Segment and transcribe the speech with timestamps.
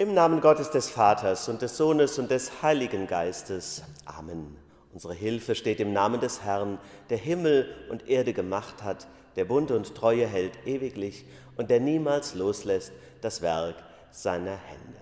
[0.00, 3.82] Im Namen Gottes des Vaters und des Sohnes und des Heiligen Geistes.
[4.06, 4.56] Amen.
[4.94, 6.78] Unsere Hilfe steht im Namen des Herrn,
[7.10, 11.26] der Himmel und Erde gemacht hat, der Bund und Treue hält ewiglich
[11.58, 13.74] und der niemals loslässt das Werk
[14.10, 15.00] seiner Hände.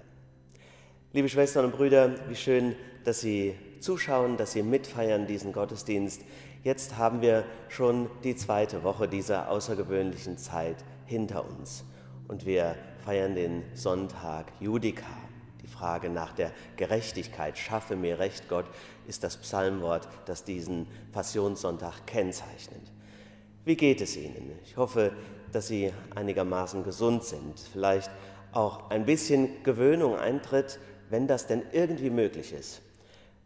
[1.13, 2.75] Liebe Schwestern und Brüder, wie schön,
[3.05, 6.23] dass Sie zuschauen, dass Sie mitfeiern diesen Gottesdienst.
[6.65, 11.85] Jetzt haben wir schon die zweite Woche dieser außergewöhnlichen Zeit hinter uns
[12.27, 12.75] und wir
[13.09, 15.07] feiern den Sonntag Judika.
[15.63, 18.67] Die Frage nach der Gerechtigkeit, schaffe mir Recht, Gott,
[19.07, 22.83] ist das Psalmwort, das diesen Passionssonntag kennzeichnet.
[23.65, 24.53] Wie geht es Ihnen?
[24.63, 25.13] Ich hoffe,
[25.53, 28.11] dass Sie einigermaßen gesund sind, vielleicht
[28.53, 32.83] auch ein bisschen Gewöhnung eintritt, wenn das denn irgendwie möglich ist.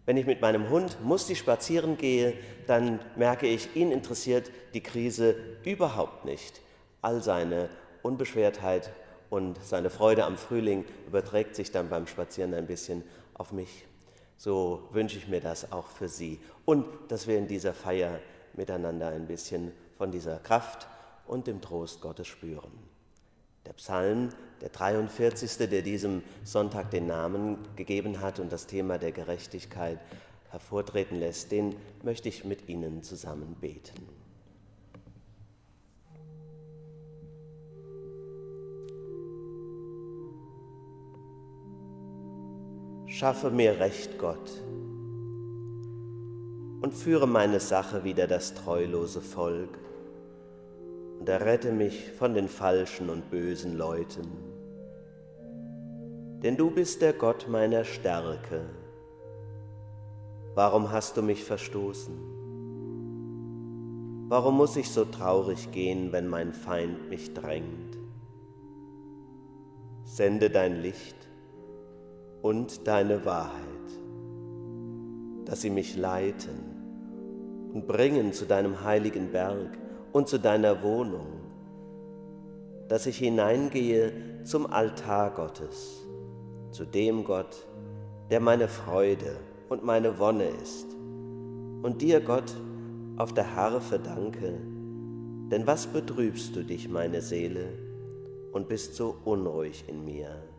[0.07, 2.35] Wenn ich mit meinem Hund mustig spazieren gehe,
[2.67, 6.61] dann merke ich, ihn interessiert die Krise überhaupt nicht.
[7.01, 7.69] All seine
[8.03, 8.91] Unbeschwertheit
[9.33, 13.03] und seine Freude am Frühling überträgt sich dann beim Spazieren ein bisschen
[13.33, 13.87] auf mich.
[14.37, 18.21] So wünsche ich mir das auch für Sie und dass wir in dieser Feier
[18.53, 20.87] miteinander ein bisschen von dieser Kraft
[21.27, 22.73] und dem Trost Gottes spüren.
[23.65, 24.29] Der Psalm,
[24.61, 29.99] der 43., der diesem Sonntag den Namen gegeben hat und das Thema der Gerechtigkeit
[30.51, 34.22] hervortreten lässt, den möchte ich mit Ihnen zusammen beten.
[43.23, 44.51] Schaffe mir Recht, Gott,
[46.81, 49.79] und führe meine Sache wider das treulose Volk,
[51.21, 54.27] und errette mich von den falschen und bösen Leuten.
[56.43, 58.65] Denn du bist der Gott meiner Stärke.
[60.57, 62.19] Warum hast du mich verstoßen?
[64.31, 67.97] Warum muss ich so traurig gehen, wenn mein Feind mich drängt?
[70.03, 71.22] Sende dein Licht
[72.43, 73.63] und deine Wahrheit,
[75.45, 79.79] dass sie mich leiten und bringen zu deinem heiligen Berg
[80.13, 81.41] und zu deiner Wohnung,
[82.89, 84.13] dass ich hineingehe
[84.45, 86.03] zum Altar Gottes,
[86.73, 87.67] zu dem Gott,
[88.31, 89.37] der meine Freude
[89.69, 90.87] und meine Wonne ist,
[91.83, 92.55] und dir, Gott,
[93.17, 94.59] auf der Harfe danke,
[95.51, 97.69] denn was betrübst du dich, meine Seele,
[98.53, 100.52] und bist so unruhig in mir?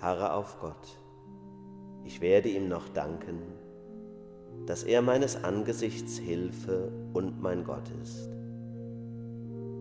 [0.00, 0.98] Harre auf Gott.
[2.04, 3.38] Ich werde ihm noch danken,
[4.66, 8.30] dass er meines Angesichts Hilfe und mein Gott ist.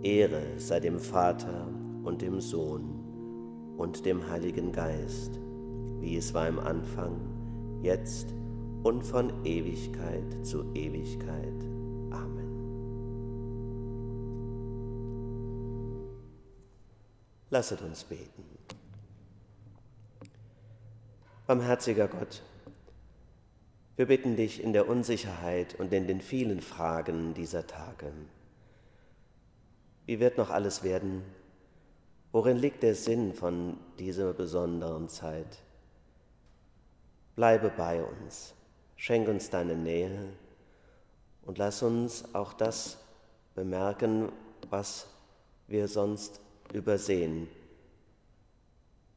[0.03, 1.67] Ehre sei dem Vater
[2.03, 5.39] und dem Sohn und dem Heiligen Geist,
[5.99, 7.19] wie es war im Anfang,
[7.81, 8.33] jetzt
[8.83, 11.61] und von Ewigkeit zu Ewigkeit.
[12.11, 12.47] Amen.
[17.49, 18.56] Lasset uns beten.
[21.47, 22.41] Barmherziger Gott,
[23.95, 28.11] wir bitten dich in der Unsicherheit und in den vielen Fragen dieser Tage.
[30.05, 31.23] Wie wird noch alles werden?
[32.33, 35.59] Worin liegt der Sinn von dieser besonderen Zeit?
[37.37, 38.53] Bleibe bei uns,
[38.97, 40.33] schenk uns deine Nähe
[41.43, 42.97] und lass uns auch das
[43.55, 44.33] bemerken,
[44.69, 45.07] was
[45.67, 46.41] wir sonst
[46.73, 47.47] übersehen,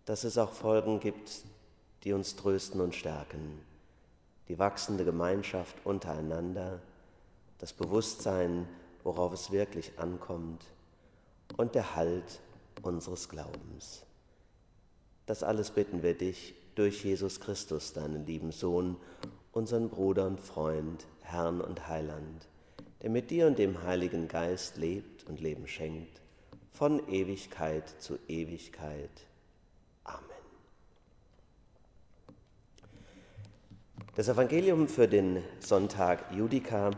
[0.05, 1.45] dass es auch Folgen gibt,
[2.05, 3.61] die uns trösten und stärken.
[4.49, 6.81] Die wachsende Gemeinschaft untereinander,
[7.59, 8.69] das Bewusstsein,
[9.05, 10.65] worauf es wirklich ankommt
[11.57, 12.41] und der Halt
[12.83, 14.03] unseres Glaubens.
[15.27, 18.97] Das alles bitten wir dich durch Jesus Christus, deinen lieben Sohn,
[19.53, 22.49] unseren Bruder und Freund, Herrn und Heiland,
[23.03, 26.21] der mit dir und dem Heiligen Geist lebt und Leben schenkt,
[26.73, 29.11] von Ewigkeit zu Ewigkeit.
[34.17, 36.91] Das Evangelium für den Sonntag Judika,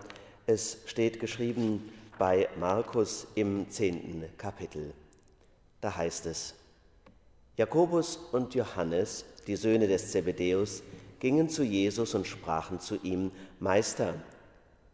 [0.46, 4.94] es steht geschrieben bei Markus im zehnten Kapitel.
[5.82, 6.54] Da heißt es,
[7.58, 10.82] Jakobus und Johannes, die Söhne des Zebedäus,
[11.20, 13.30] gingen zu Jesus und sprachen zu ihm,
[13.60, 14.14] Meister,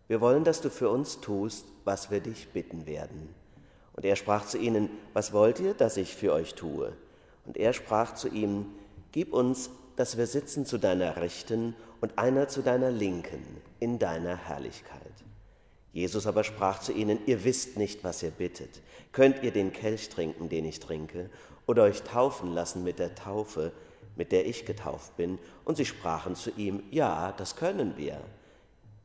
[0.09, 3.33] wir wollen, dass du für uns tust, was wir dich bitten werden.
[3.93, 6.93] Und er sprach zu ihnen, was wollt ihr, dass ich für euch tue?
[7.47, 8.67] Und er sprach zu ihm,
[9.13, 13.45] Gib uns, dass wir sitzen zu deiner Rechten und einer zu deiner Linken
[13.81, 15.03] in deiner Herrlichkeit.
[15.93, 18.81] Jesus aber sprach zu ihnen, ihr wisst nicht, was ihr bittet.
[19.11, 21.31] Könnt ihr den Kelch trinken, den ich trinke,
[21.67, 23.73] oder euch taufen lassen mit der Taufe,
[24.15, 25.41] mit der ich getauft bin?
[25.65, 28.21] Und sie sprachen zu ihm, ja, das können wir.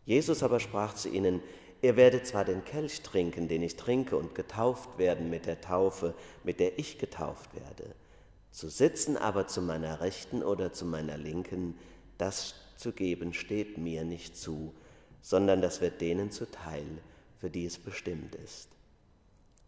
[0.05, 1.41] Jesus aber sprach zu ihnen,
[1.81, 6.13] ihr werdet zwar den Kelch trinken, den ich trinke, und getauft werden mit der Taufe,
[6.43, 7.95] mit der ich getauft werde,
[8.53, 11.75] Zu sitzen aber zu meiner Rechten oder zu meiner Linken,
[12.19, 14.75] das zu geben steht mir nicht zu,
[15.23, 16.85] sondern das wird denen zuteil,
[17.39, 18.69] für die es bestimmt ist.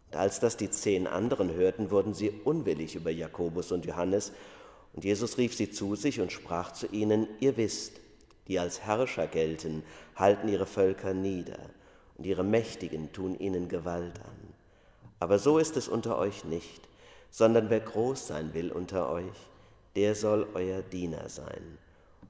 [0.06, 4.32] Und als das die zehn anderen hörten, wurden sie unwillig über Jakobus und Johannes,
[4.92, 8.00] und Jesus rief sie zu sich und sprach zu ihnen, ihr wisst,
[8.46, 9.82] die als Herrscher gelten,
[10.14, 11.58] halten ihre Völker nieder,
[12.16, 14.54] und ihre Mächtigen tun ihnen Gewalt an.
[15.18, 16.86] Aber so ist es unter euch nicht,
[17.36, 19.36] sondern wer groß sein will unter euch,
[19.94, 21.76] der soll euer Diener sein.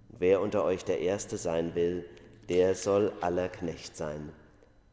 [0.08, 2.04] Und wer unter euch der Erste sein will,
[2.48, 4.32] der soll aller Knecht sein.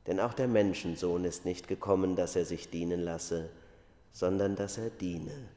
[0.05, 3.49] Denn auch der Menschensohn ist nicht gekommen, dass er sich dienen lasse,
[4.11, 5.49] sondern dass er diene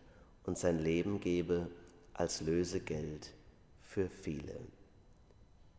[0.44, 1.66] und sein Leben gebe
[2.14, 3.34] als Lösegeld
[3.82, 4.56] für viele.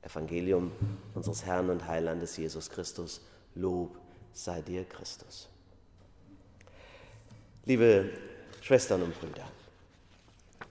[0.03, 0.71] Evangelium
[1.15, 3.21] unseres Herrn und Heilandes Jesus Christus,
[3.55, 3.97] Lob
[4.33, 5.49] sei dir Christus.
[7.65, 8.11] Liebe
[8.67, 9.45] Schwestern und Brüder,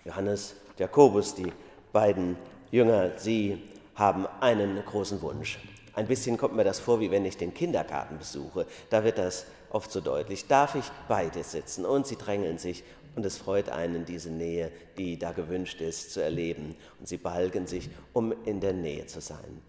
[0.04, 1.50] Johannes, Jakobus, die
[1.94, 2.36] beiden
[2.70, 5.58] Jünger, sie haben einen großen Wunsch.
[5.94, 8.66] Ein bisschen kommt mir das vor, wie wenn ich den Kindergarten besuche.
[8.90, 10.46] Da wird das oft so deutlich.
[10.46, 11.86] Darf ich beide sitzen?
[11.86, 12.84] Und sie drängeln sich
[13.14, 16.76] und es freut einen, diese Nähe, die da gewünscht ist, zu erleben.
[17.00, 19.62] Und sie balgen sich, um in der Nähe zu sein.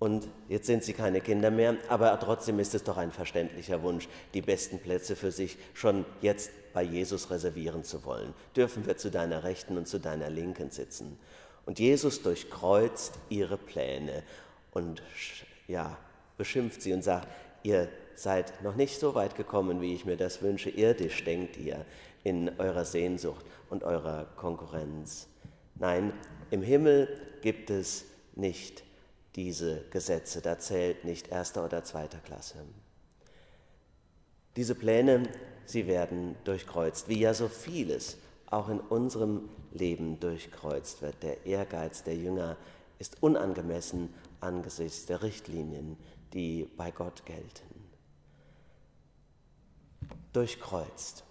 [0.00, 4.08] Und jetzt sind sie keine Kinder mehr, aber trotzdem ist es doch ein verständlicher Wunsch,
[4.32, 8.32] die besten Plätze für sich schon jetzt bei Jesus reservieren zu wollen.
[8.56, 11.18] Dürfen wir zu deiner Rechten und zu deiner Linken sitzen.
[11.66, 14.22] Und Jesus durchkreuzt ihre Pläne
[14.72, 15.02] und
[15.68, 15.98] ja,
[16.38, 17.28] beschimpft sie und sagt,
[17.62, 20.70] ihr seid noch nicht so weit gekommen, wie ich mir das wünsche.
[20.70, 21.84] Irdisch denkt ihr
[22.24, 25.28] in eurer Sehnsucht und eurer Konkurrenz.
[25.74, 26.14] Nein,
[26.50, 28.82] im Himmel gibt es nicht
[29.36, 32.58] diese Gesetze, da zählt nicht erster oder zweiter Klasse.
[34.56, 35.22] Diese Pläne,
[35.64, 41.22] sie werden durchkreuzt, wie ja so vieles auch in unserem Leben durchkreuzt wird.
[41.22, 42.56] Der Ehrgeiz der Jünger
[42.98, 45.96] ist unangemessen angesichts der Richtlinien,
[46.34, 47.88] die bei Gott gelten.
[50.32, 51.24] Durchkreuzt.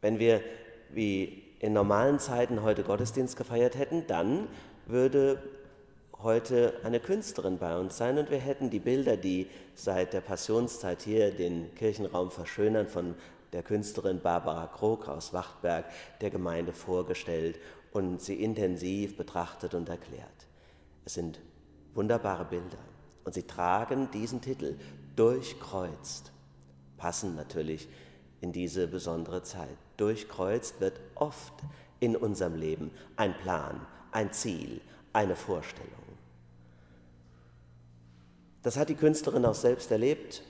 [0.00, 0.42] Wenn wir
[0.90, 4.48] wie in normalen Zeiten heute Gottesdienst gefeiert hätten, dann
[4.86, 5.42] würde
[6.22, 11.02] heute eine Künstlerin bei uns sein und wir hätten die Bilder, die seit der Passionszeit
[11.02, 13.14] hier den Kirchenraum verschönern, von
[13.52, 15.86] der Künstlerin Barbara Krog aus Wachtberg
[16.20, 17.58] der Gemeinde vorgestellt
[17.92, 20.46] und sie intensiv betrachtet und erklärt.
[21.04, 21.40] Es sind
[21.94, 22.78] wunderbare Bilder
[23.24, 24.76] und sie tragen diesen Titel
[25.16, 26.32] Durchkreuzt,
[26.96, 27.88] passend natürlich
[28.40, 29.76] in diese besondere Zeit.
[29.96, 31.54] Durchkreuzt wird oft
[32.00, 33.80] in unserem Leben ein Plan,
[34.12, 34.80] ein Ziel,
[35.12, 36.07] eine Vorstellung.
[38.62, 40.42] Das hat die Künstlerin auch selbst erlebt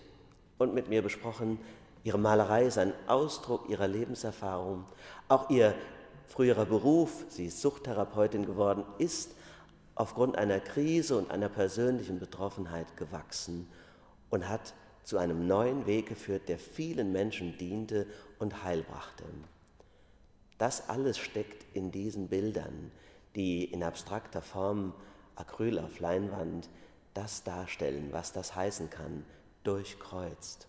[0.59, 1.59] und mit mir besprochen.
[2.05, 4.85] Ihre Malerei ist ein Ausdruck ihrer Lebenserfahrung.
[5.29, 5.75] Auch ihr
[6.27, 9.33] früherer Beruf, sie ist Suchttherapeutin geworden, ist
[9.95, 13.69] aufgrund einer Krise und einer persönlichen Betroffenheit gewachsen
[14.31, 18.07] und hat zu einem neuen Weg geführt, der vielen Menschen diente
[18.38, 19.25] und Heil brachte.
[20.59, 22.91] Das alles steckt in diesen Bildern,
[23.35, 24.93] die in abstrakter Form
[25.37, 26.69] Acryl auf Leinwand
[27.19, 29.25] das darstellen, was das heißen kann,
[29.65, 30.69] durchkreuzt.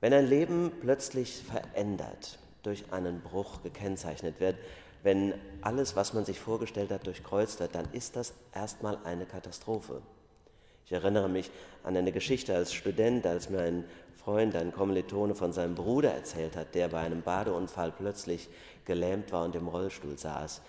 [0.00, 4.56] Wenn ein Leben plötzlich verändert, durch einen Bruch gekennzeichnet wird,
[5.02, 5.32] wenn
[5.62, 10.02] alles, was man sich vorgestellt hat, durchkreuzt wird, dann ist das erstmal eine Katastrophe.
[10.84, 11.50] Ich erinnere mich
[11.82, 13.84] an eine Geschichte als Student, als mir ein
[14.14, 18.50] Freund, ein Kommilitone von seinem Bruder erzählt hat, der bei einem Badeunfall plötzlich
[18.84, 20.60] gelähmt war und im Rollstuhl saß.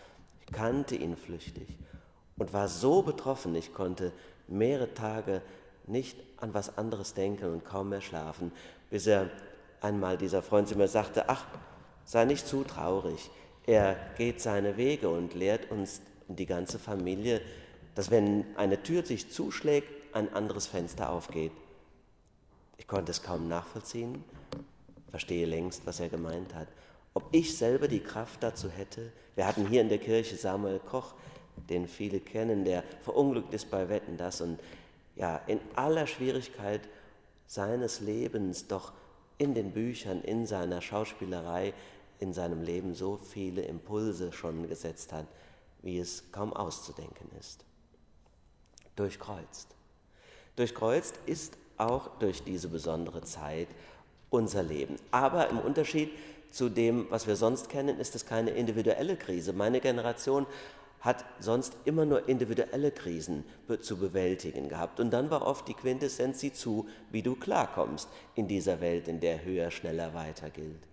[0.45, 1.67] Ich kannte ihn flüchtig
[2.41, 4.11] und war so betroffen, ich konnte
[4.47, 5.43] mehrere Tage
[5.85, 8.51] nicht an was anderes denken und kaum mehr schlafen,
[8.89, 9.29] bis er
[9.79, 11.45] einmal dieser Freund zu mir sagte, ach,
[12.03, 13.29] sei nicht zu traurig,
[13.67, 17.41] er geht seine Wege und lehrt uns die ganze Familie,
[17.93, 21.51] dass wenn eine Tür sich zuschlägt, ein anderes Fenster aufgeht.
[22.77, 24.23] Ich konnte es kaum nachvollziehen,
[25.11, 26.69] verstehe längst, was er gemeint hat.
[27.13, 31.13] Ob ich selber die Kraft dazu hätte, wir hatten hier in der Kirche Samuel Koch,
[31.69, 34.59] den viele kennen, der verunglückt ist bei Wetten das und
[35.15, 36.81] ja, in aller Schwierigkeit
[37.47, 38.93] seines Lebens doch
[39.37, 41.73] in den Büchern, in seiner Schauspielerei,
[42.19, 45.25] in seinem Leben so viele Impulse schon gesetzt hat,
[45.81, 47.65] wie es kaum auszudenken ist.
[48.95, 49.67] Durchkreuzt.
[50.55, 53.67] Durchkreuzt ist auch durch diese besondere Zeit
[54.29, 54.97] unser Leben.
[55.09, 56.11] Aber im Unterschied
[56.51, 59.53] zu dem, was wir sonst kennen, ist es keine individuelle Krise.
[59.53, 60.45] Meine Generation
[61.01, 63.43] hat sonst immer nur individuelle Krisen
[63.81, 64.99] zu bewältigen gehabt.
[64.99, 69.19] Und dann war oft die Quintessenz, sieh zu, wie du klarkommst in dieser Welt, in
[69.19, 70.87] der höher, schneller, weiter gilt.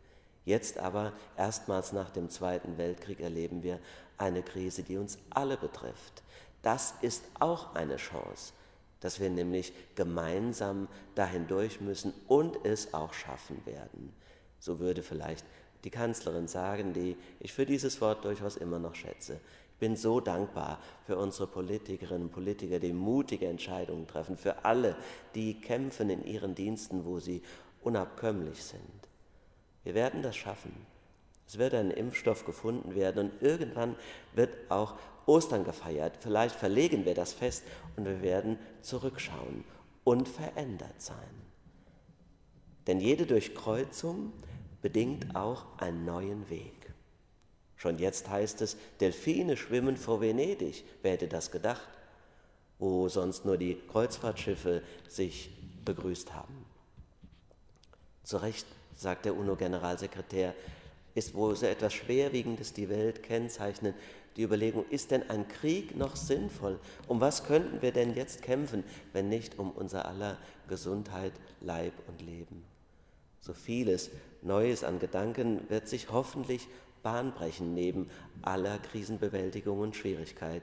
[0.46, 3.78] Jetzt aber, erstmals nach dem Zweiten Weltkrieg, erleben wir
[4.16, 6.22] eine Krise, die uns alle betrifft.
[6.62, 8.54] Das ist auch eine Chance,
[9.00, 14.14] dass wir nämlich gemeinsam dahin durch müssen und es auch schaffen werden.
[14.58, 15.44] So würde vielleicht
[15.84, 19.40] die Kanzlerin sagen, die ich für dieses Wort durchaus immer noch schätze.
[19.78, 24.96] Ich bin so dankbar für unsere Politikerinnen und Politiker, die mutige Entscheidungen treffen, für alle,
[25.36, 27.42] die kämpfen in ihren Diensten, wo sie
[27.82, 28.80] unabkömmlich sind.
[29.84, 30.74] Wir werden das schaffen.
[31.46, 33.94] Es wird ein Impfstoff gefunden werden und irgendwann
[34.34, 36.16] wird auch Ostern gefeiert.
[36.18, 37.62] Vielleicht verlegen wir das fest
[37.94, 39.62] und wir werden zurückschauen
[40.02, 41.14] und verändert sein.
[42.88, 44.32] Denn jede Durchkreuzung
[44.82, 46.77] bedingt auch einen neuen Weg.
[47.78, 50.84] Schon jetzt heißt es, Delfine schwimmen vor Venedig.
[51.00, 51.88] Wer hätte das gedacht?
[52.80, 55.50] Wo sonst nur die Kreuzfahrtschiffe sich
[55.84, 56.66] begrüßt haben.
[58.24, 58.66] Zu Recht
[58.96, 60.54] sagt der UNO-Generalsekretär,
[61.14, 63.94] ist wohl so etwas Schwerwiegendes die Welt kennzeichnen.
[64.36, 66.78] Die Überlegung, ist denn ein Krieg noch sinnvoll?
[67.06, 70.36] Um was könnten wir denn jetzt kämpfen, wenn nicht um unser aller
[70.68, 72.64] Gesundheit, Leib und Leben?
[73.40, 74.10] So vieles
[74.42, 76.68] Neues an Gedanken wird sich hoffentlich
[77.02, 78.08] bahnbrechen neben
[78.42, 80.62] aller Krisenbewältigung und Schwierigkeit.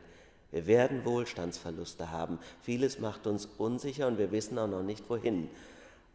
[0.51, 2.39] Wir werden Wohlstandsverluste haben.
[2.61, 5.49] Vieles macht uns unsicher und wir wissen auch noch nicht wohin.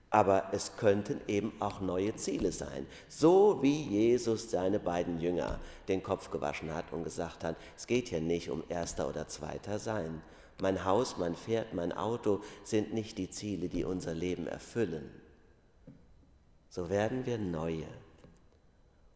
[0.09, 2.87] Aber es könnten eben auch neue Ziele sein.
[3.09, 8.09] So wie Jesus seine beiden Jünger den Kopf gewaschen hat und gesagt hat, es geht
[8.09, 10.23] hier nicht um erster oder zweiter sein.
[10.61, 15.11] Mein Haus, mein Pferd, mein Auto sind nicht die Ziele, die unser Leben erfüllen.
[16.69, 17.87] So werden wir neue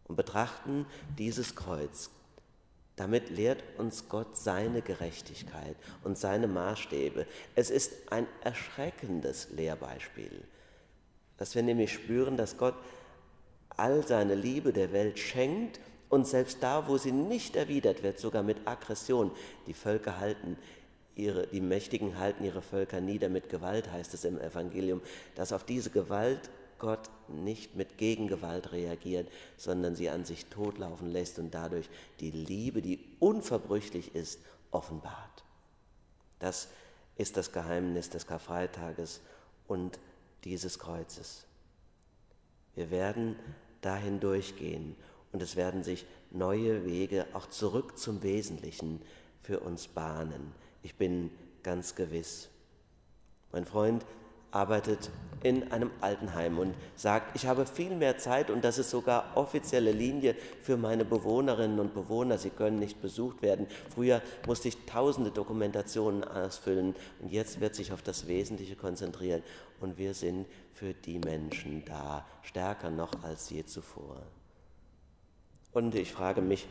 [0.04, 0.86] und betrachten
[1.18, 2.10] dieses Kreuz.
[2.96, 7.26] Damit lehrt uns Gott seine Gerechtigkeit und seine Maßstäbe.
[7.54, 10.44] Es ist ein erschreckendes Lehrbeispiel
[11.36, 12.74] dass wir nämlich spüren, dass Gott
[13.76, 18.42] all seine Liebe der Welt schenkt und selbst da, wo sie nicht erwidert wird, sogar
[18.42, 19.32] mit Aggression,
[19.66, 20.56] die Völker halten
[21.16, 25.00] ihre, die Mächtigen halten ihre Völker nieder mit Gewalt, heißt es im Evangelium,
[25.34, 31.38] dass auf diese Gewalt Gott nicht mit Gegengewalt reagiert, sondern sie an sich totlaufen lässt
[31.38, 31.88] und dadurch
[32.20, 34.40] die Liebe, die unverbrüchlich ist,
[34.70, 35.44] offenbart.
[36.38, 36.68] Das
[37.16, 39.20] ist das Geheimnis des Karfreitages
[39.66, 39.98] und
[40.44, 41.46] dieses Kreuzes.
[42.74, 43.36] Wir werden
[43.80, 44.96] dahin durchgehen
[45.32, 49.00] und es werden sich neue Wege auch zurück zum Wesentlichen
[49.40, 50.52] für uns bahnen.
[50.82, 51.30] Ich bin
[51.62, 52.48] ganz gewiss.
[53.52, 54.04] Mein Freund
[54.54, 55.10] arbeitet
[55.44, 59.92] in einem Altenheim und sagt, ich habe viel mehr Zeit und das ist sogar offizielle
[59.92, 62.38] Linie für meine Bewohnerinnen und Bewohner.
[62.38, 63.66] Sie können nicht besucht werden.
[63.94, 69.42] Früher musste ich tausende Dokumentationen ausfüllen und jetzt wird sich auf das Wesentliche konzentrieren
[69.80, 74.22] und wir sind für die Menschen da, stärker noch als je zuvor.
[75.72, 76.66] Und ich frage mich,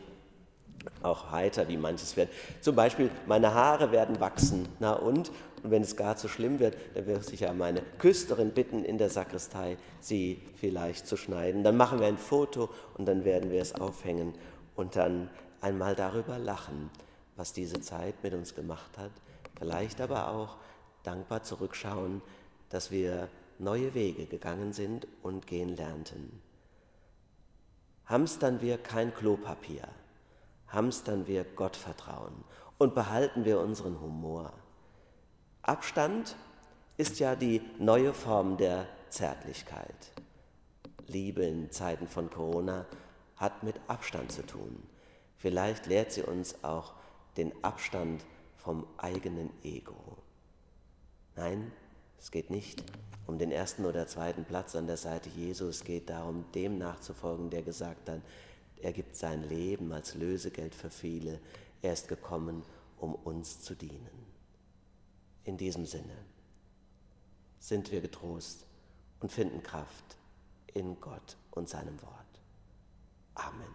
[1.02, 2.30] auch heiter, wie manches wird.
[2.62, 4.68] Zum Beispiel, meine Haare werden wachsen.
[4.80, 5.32] Na und?
[5.64, 8.98] Und wenn es gar zu schlimm wird, dann wird sich ja meine Küsterin bitten, in
[8.98, 11.64] der Sakristei sie vielleicht zu schneiden.
[11.64, 14.34] Dann machen wir ein Foto und dann werden wir es aufhängen
[14.76, 15.30] und dann
[15.62, 16.90] einmal darüber lachen,
[17.38, 19.12] was diese Zeit mit uns gemacht hat.
[19.58, 20.58] Vielleicht aber auch
[21.04, 22.22] dankbar zurückschauen,
[22.70, 26.42] dass wir neue Wege gegangen sind und gehen lernten.
[28.06, 29.88] Hamstern wir kein Klopapier
[30.74, 32.34] hamstern wir Gottvertrauen
[32.78, 34.52] und behalten wir unseren Humor.
[35.62, 36.36] Abstand
[36.98, 40.12] ist ja die neue Form der Zärtlichkeit.
[41.08, 42.86] Liebe in Zeiten von Corona
[43.36, 44.84] hat mit Abstand zu tun.
[45.38, 46.94] Vielleicht lehrt sie uns auch
[47.38, 48.26] den Abstand
[48.58, 50.18] vom eigenen Ego.
[51.36, 51.72] Nein,
[52.20, 52.84] es geht nicht
[53.26, 57.50] um den ersten oder zweiten Platz an der Seite Jesu, es geht darum, dem nachzufolgen,
[57.50, 58.22] der gesagt hat,
[58.84, 61.40] er gibt sein Leben als Lösegeld für viele.
[61.82, 62.64] Er ist gekommen,
[62.98, 64.26] um uns zu dienen.
[65.46, 66.18] In diesem Sinne
[67.60, 68.66] sind wir getrost
[69.22, 70.18] und finden Kraft
[70.74, 72.42] in Gott und seinem Wort.
[73.36, 73.74] Amen.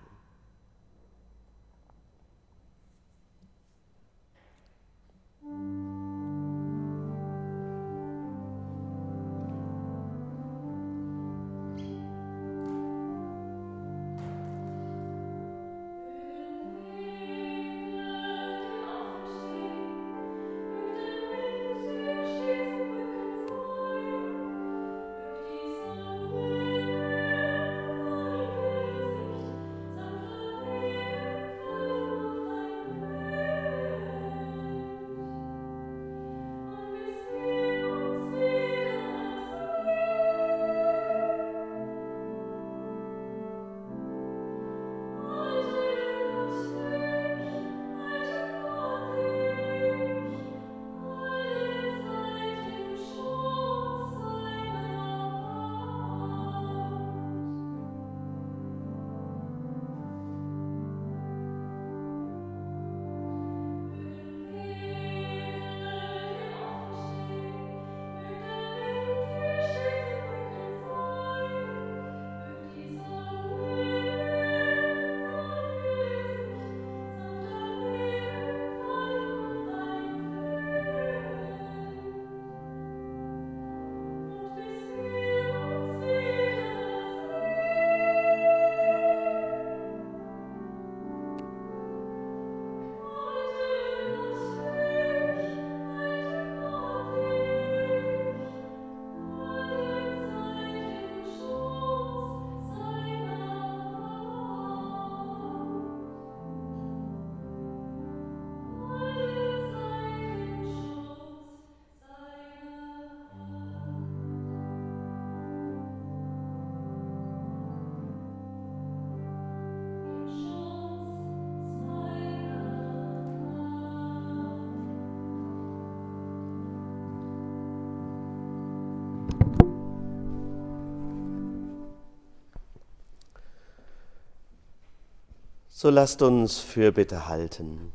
[135.80, 137.92] So lasst uns für Bitte halten.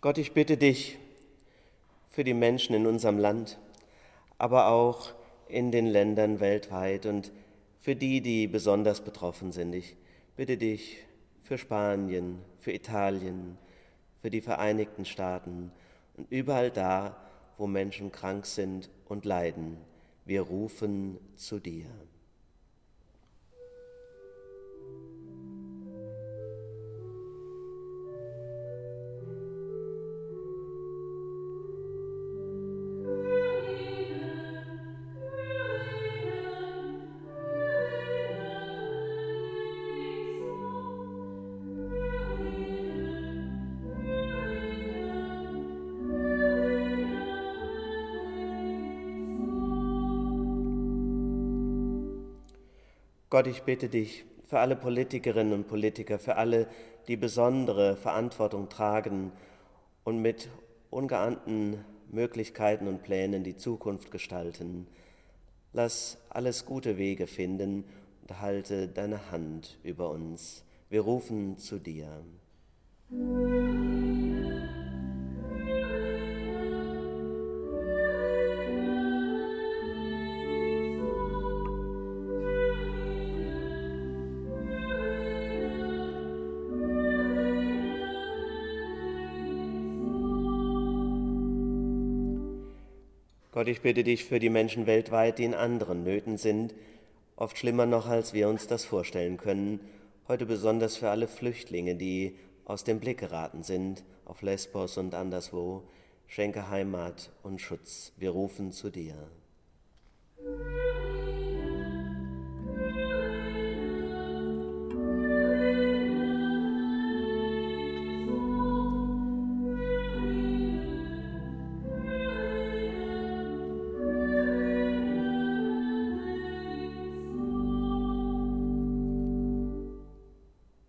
[0.00, 0.98] Gott, ich bitte dich
[2.10, 3.60] für die Menschen in unserem Land,
[4.38, 5.12] aber auch
[5.46, 7.30] in den Ländern weltweit und
[7.78, 9.72] für die, die besonders betroffen sind.
[9.72, 9.94] Ich
[10.34, 10.98] bitte dich
[11.44, 13.56] für Spanien, für Italien,
[14.20, 15.70] für die Vereinigten Staaten
[16.16, 17.16] und überall da,
[17.56, 19.76] wo Menschen krank sind und leiden.
[20.24, 21.86] Wir rufen zu dir.
[53.32, 56.66] Gott, ich bitte dich für alle Politikerinnen und Politiker, für alle,
[57.08, 59.32] die besondere Verantwortung tragen
[60.04, 60.50] und mit
[60.90, 64.86] ungeahnten Möglichkeiten und Plänen die Zukunft gestalten.
[65.72, 67.84] Lass alles gute Wege finden
[68.20, 70.62] und halte deine Hand über uns.
[70.90, 72.22] Wir rufen zu dir.
[93.52, 96.74] Gott, ich bitte dich für die Menschen weltweit, die in anderen Nöten sind,
[97.36, 99.78] oft schlimmer noch, als wir uns das vorstellen können.
[100.26, 102.34] Heute besonders für alle Flüchtlinge, die
[102.64, 105.82] aus dem Blick geraten sind, auf Lesbos und anderswo.
[106.28, 108.14] Schenke Heimat und Schutz.
[108.16, 109.28] Wir rufen zu dir.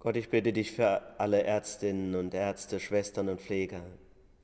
[0.04, 3.84] Gott, ich bitte dich für alle Ärztinnen und Ärzte, Schwestern und Pfleger,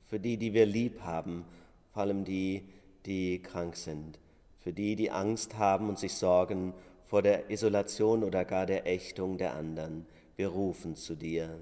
[0.06, 1.44] für die, die wir lieb haben,
[1.92, 2.62] vor allem die,
[3.04, 4.18] die krank sind,
[4.60, 6.72] für die, die Angst haben und sich sorgen
[7.04, 10.06] vor der Isolation oder gar der Ächtung der anderen.
[10.36, 11.58] Wir rufen zu dir.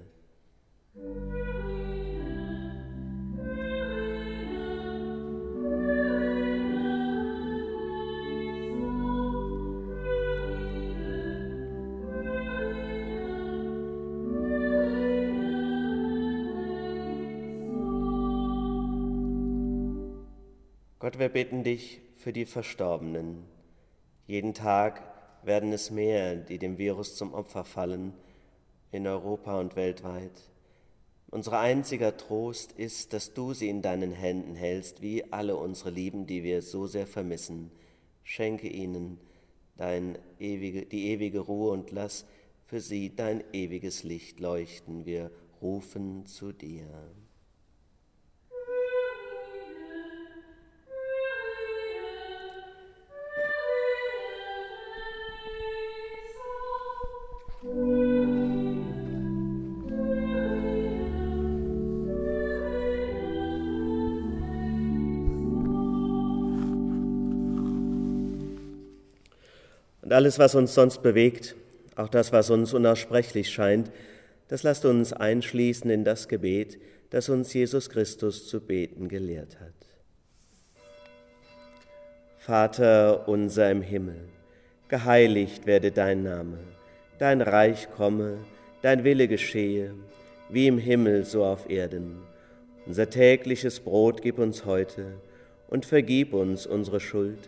[20.99, 23.45] Gott, wir bitten dich für die Verstorbenen.
[24.27, 25.01] Jeden Tag
[25.43, 28.13] werden es mehr, die dem Virus zum Opfer fallen,
[28.91, 30.51] in Europa und weltweit.
[31.31, 36.27] Unser einziger Trost ist, dass du sie in deinen Händen hältst, wie alle unsere Lieben,
[36.27, 37.71] die wir so sehr vermissen.
[38.23, 39.21] Schenke ihnen
[39.77, 42.25] dein ewige, die ewige Ruhe und lass
[42.65, 45.05] für sie dein ewiges Licht leuchten.
[45.05, 45.31] Wir
[45.61, 46.89] rufen zu dir.
[70.09, 71.55] Und alles, was uns sonst bewegt,
[71.95, 73.91] auch das, was uns unaussprechlich scheint,
[74.47, 76.79] das lasst uns einschließen in das Gebet,
[77.11, 79.71] das uns Jesus Christus zu beten gelehrt hat.
[82.39, 84.21] Vater unser im Himmel,
[84.87, 86.57] geheiligt werde dein Name,
[87.19, 88.39] dein Reich komme,
[88.81, 89.93] dein Wille geschehe,
[90.49, 92.17] wie im Himmel so auf Erden.
[92.87, 95.21] Unser tägliches Brot gib uns heute
[95.67, 97.47] und vergib uns unsere Schuld,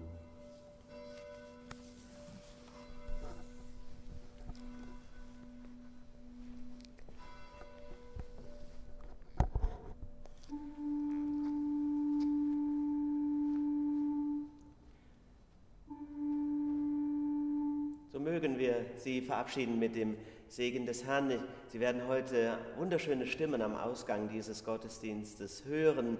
[19.11, 20.15] Sie verabschieden mit dem
[20.47, 21.37] Segen des Herrn.
[21.67, 26.17] Sie werden heute wunderschöne Stimmen am Ausgang dieses Gottesdienstes hören.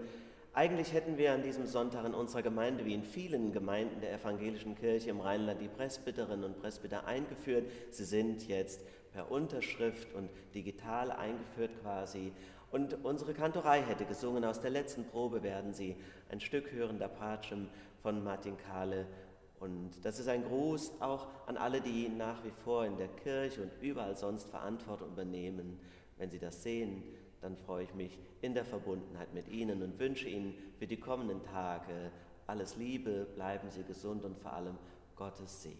[0.52, 4.76] Eigentlich hätten wir an diesem Sonntag in unserer Gemeinde, wie in vielen Gemeinden der evangelischen
[4.76, 7.72] Kirche im Rheinland, die Presbyterinnen und Presbyter eingeführt.
[7.92, 8.82] Sie sind jetzt
[9.14, 12.34] per Unterschrift und digital eingeführt quasi.
[12.74, 15.96] Und unsere Kantorei hätte gesungen, aus der letzten Probe werden Sie
[16.30, 17.70] ein Stück hören, der Patschem
[18.02, 19.08] von Martin Kahle.
[19.62, 23.62] Und das ist ein Gruß auch an alle, die nach wie vor in der Kirche
[23.62, 25.80] und überall sonst Verantwortung übernehmen.
[26.18, 27.04] Wenn Sie das sehen,
[27.42, 31.44] dann freue ich mich in der Verbundenheit mit Ihnen und wünsche Ihnen für die kommenden
[31.44, 32.12] Tage
[32.48, 34.78] alles Liebe, bleiben Sie gesund und vor allem
[35.16, 35.78] Gottes Segen.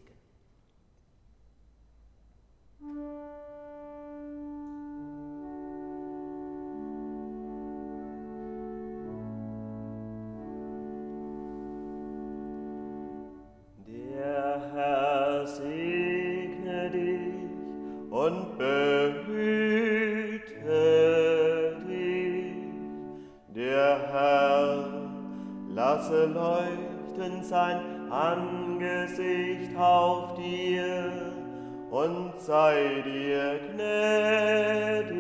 [32.46, 35.12] Sei dir gnädig.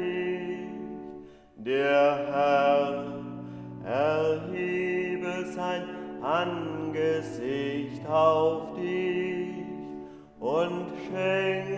[1.58, 2.88] Der Herr
[3.86, 5.84] erhebe sein
[6.22, 9.64] Angesicht auf dich
[10.40, 11.71] und schenke